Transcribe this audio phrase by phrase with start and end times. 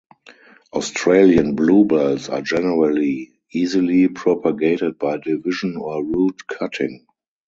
[0.73, 7.05] Australian bluebells are generally easily propagated by division or root cutting.